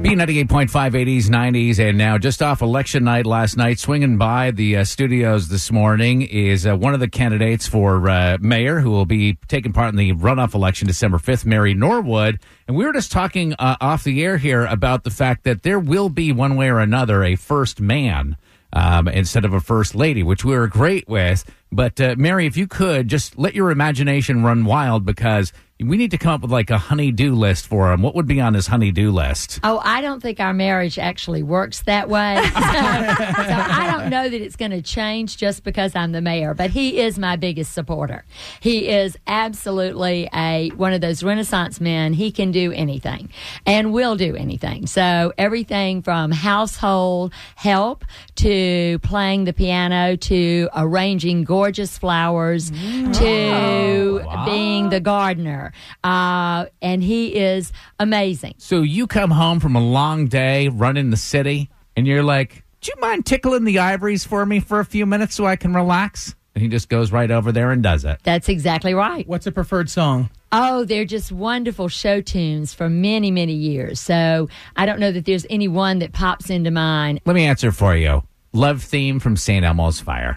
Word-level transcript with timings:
B98.5 0.00 0.70
80s, 0.70 1.24
90s, 1.24 1.78
and 1.78 1.98
now 1.98 2.16
just 2.16 2.42
off 2.42 2.62
election 2.62 3.04
night 3.04 3.26
last 3.26 3.58
night, 3.58 3.78
swinging 3.78 4.16
by 4.16 4.50
the 4.50 4.78
uh, 4.78 4.84
studios 4.84 5.48
this 5.48 5.70
morning 5.70 6.22
is 6.22 6.66
uh, 6.66 6.74
one 6.74 6.94
of 6.94 7.00
the 7.00 7.08
candidates 7.08 7.66
for 7.66 8.08
uh, 8.08 8.38
mayor 8.40 8.80
who 8.80 8.90
will 8.90 9.04
be 9.04 9.34
taking 9.48 9.74
part 9.74 9.90
in 9.90 9.96
the 9.96 10.14
runoff 10.14 10.54
election 10.54 10.86
December 10.86 11.18
5th, 11.18 11.44
Mary 11.44 11.74
Norwood. 11.74 12.40
And 12.66 12.74
we 12.74 12.86
were 12.86 12.94
just 12.94 13.12
talking 13.12 13.52
uh, 13.58 13.76
off 13.82 14.02
the 14.02 14.24
air 14.24 14.38
here 14.38 14.64
about 14.64 15.04
the 15.04 15.10
fact 15.10 15.44
that 15.44 15.62
there 15.62 15.78
will 15.78 16.08
be 16.08 16.32
one 16.32 16.56
way 16.56 16.70
or 16.70 16.78
another 16.78 17.22
a 17.22 17.36
first 17.36 17.78
man 17.78 18.38
um, 18.72 19.08
instead 19.08 19.44
of 19.44 19.52
a 19.52 19.60
first 19.60 19.94
lady, 19.94 20.22
which 20.22 20.42
we 20.42 20.56
were 20.56 20.68
great 20.68 21.06
with. 21.06 21.44
But 21.70 22.00
uh, 22.00 22.14
Mary, 22.16 22.46
if 22.46 22.56
you 22.56 22.66
could 22.66 23.08
just 23.08 23.36
let 23.36 23.54
your 23.54 23.70
imagination 23.70 24.42
run 24.42 24.64
wild 24.64 25.04
because 25.04 25.52
we 25.88 25.96
need 25.96 26.10
to 26.12 26.18
come 26.18 26.32
up 26.32 26.42
with 26.42 26.50
like 26.50 26.70
a 26.70 26.78
honey-do 26.78 27.34
list 27.34 27.66
for 27.66 27.92
him. 27.92 28.02
What 28.02 28.14
would 28.14 28.26
be 28.26 28.40
on 28.40 28.54
his 28.54 28.66
honey-do 28.66 29.10
list? 29.10 29.60
Oh, 29.64 29.80
I 29.82 30.00
don't 30.00 30.20
think 30.20 30.40
our 30.40 30.52
marriage 30.52 30.98
actually 30.98 31.42
works 31.42 31.82
that 31.82 32.08
way. 32.08 32.36
so, 32.44 32.50
so 32.50 32.60
I 32.60 33.88
don't 33.90 34.10
know 34.10 34.28
that 34.28 34.40
it's 34.40 34.56
going 34.56 34.70
to 34.72 34.82
change 34.82 35.36
just 35.36 35.64
because 35.64 35.94
I'm 35.96 36.12
the 36.12 36.20
mayor, 36.20 36.54
but 36.54 36.70
he 36.70 37.00
is 37.00 37.18
my 37.18 37.36
biggest 37.36 37.72
supporter. 37.72 38.24
He 38.60 38.88
is 38.88 39.16
absolutely 39.26 40.28
a 40.34 40.70
one 40.76 40.92
of 40.92 41.00
those 41.00 41.22
renaissance 41.22 41.80
men. 41.80 42.12
He 42.12 42.30
can 42.32 42.50
do 42.52 42.72
anything 42.72 43.30
and 43.66 43.92
will 43.92 44.16
do 44.16 44.34
anything. 44.36 44.86
So 44.86 45.32
everything 45.38 46.02
from 46.02 46.30
household 46.30 47.32
help 47.56 48.04
to 48.36 48.98
playing 49.02 49.44
the 49.44 49.52
piano 49.52 50.16
to 50.16 50.68
arranging 50.74 51.44
gorgeous 51.44 51.98
flowers 51.98 52.70
Mm. 52.72 53.12
to 53.18 53.81
Oh, 54.28 54.44
being 54.44 54.90
the 54.90 55.00
gardener. 55.00 55.72
Uh, 56.04 56.66
and 56.80 57.02
he 57.02 57.34
is 57.34 57.72
amazing. 57.98 58.54
So 58.58 58.82
you 58.82 59.06
come 59.06 59.30
home 59.30 59.60
from 59.60 59.76
a 59.76 59.80
long 59.80 60.26
day 60.26 60.68
running 60.68 61.10
the 61.10 61.16
city, 61.16 61.70
and 61.96 62.06
you're 62.06 62.22
like, 62.22 62.64
"Do 62.80 62.92
you 62.94 63.00
mind 63.00 63.26
tickling 63.26 63.64
the 63.64 63.78
ivories 63.78 64.24
for 64.24 64.44
me 64.46 64.60
for 64.60 64.80
a 64.80 64.84
few 64.84 65.06
minutes 65.06 65.34
so 65.34 65.46
I 65.46 65.56
can 65.56 65.74
relax?" 65.74 66.34
And 66.54 66.62
he 66.62 66.68
just 66.68 66.88
goes 66.88 67.12
right 67.12 67.30
over 67.30 67.50
there 67.50 67.70
and 67.70 67.82
does 67.82 68.04
it. 68.04 68.18
That's 68.24 68.48
exactly 68.48 68.92
right. 68.92 69.26
What's 69.26 69.46
a 69.46 69.52
preferred 69.52 69.88
song? 69.88 70.28
Oh, 70.54 70.84
they're 70.84 71.06
just 71.06 71.32
wonderful 71.32 71.88
show 71.88 72.20
tunes 72.20 72.74
for 72.74 72.90
many, 72.90 73.30
many 73.30 73.54
years. 73.54 73.98
So 74.00 74.50
I 74.76 74.84
don't 74.84 75.00
know 75.00 75.10
that 75.10 75.24
there's 75.24 75.46
any 75.48 75.66
one 75.66 76.00
that 76.00 76.12
pops 76.12 76.50
into 76.50 76.70
mind. 76.70 77.20
Let 77.24 77.34
me 77.34 77.46
answer 77.46 77.72
for 77.72 77.96
you. 77.96 78.22
Love 78.52 78.82
theme 78.82 79.18
from 79.18 79.34
St. 79.38 79.64
Elmo's 79.64 80.00
Fire. 80.00 80.36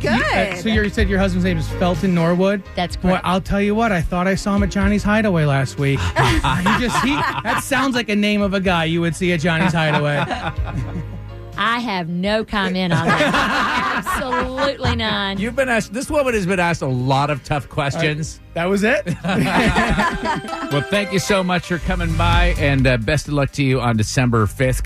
Very 0.00 0.52
good. 0.52 0.62
So 0.62 0.68
you 0.68 0.88
said 0.88 1.08
your 1.08 1.18
husband's 1.18 1.44
name 1.44 1.58
is 1.58 1.68
Felton 1.72 2.14
Norwood. 2.14 2.62
That's 2.74 2.96
Boy, 2.96 3.10
correct. 3.10 3.24
I'll 3.24 3.40
tell 3.40 3.60
you 3.60 3.74
what. 3.74 3.92
I 3.92 4.00
thought 4.00 4.26
I 4.26 4.34
saw 4.34 4.56
him 4.56 4.62
at 4.62 4.70
Johnny's 4.70 5.02
Hideaway 5.02 5.44
last 5.44 5.78
week. 5.78 6.00
he 6.16 6.78
just 6.80 6.96
he 7.04 7.14
that 7.14 7.60
sounds 7.62 7.94
like 7.94 8.08
a 8.08 8.16
name 8.16 8.42
of 8.42 8.54
a 8.54 8.60
guy 8.60 8.84
you 8.84 9.00
would 9.00 9.14
see 9.14 9.32
at 9.32 9.40
Johnny's 9.40 9.72
Hideaway. 9.72 10.24
I 11.58 11.78
have 11.78 12.08
no 12.08 12.44
comment 12.44 12.92
on 12.92 13.06
that. 13.06 14.04
Absolutely 14.06 14.96
none. 14.96 15.38
You've 15.38 15.56
been 15.56 15.70
asked. 15.70 15.92
This 15.92 16.10
woman 16.10 16.34
has 16.34 16.46
been 16.46 16.60
asked 16.60 16.82
a 16.82 16.86
lot 16.86 17.30
of 17.30 17.42
tough 17.44 17.68
questions. 17.68 18.40
That 18.54 18.66
was 18.66 18.84
it. 18.84 19.06
Well, 20.72 20.82
thank 20.82 21.12
you 21.12 21.20
so 21.20 21.44
much 21.44 21.68
for 21.68 21.78
coming 21.78 22.14
by, 22.16 22.54
and 22.58 22.86
uh, 22.86 22.96
best 22.98 23.28
of 23.28 23.34
luck 23.34 23.52
to 23.52 23.62
you 23.62 23.80
on 23.80 23.96
December 23.96 24.46
fifth. 24.46 24.85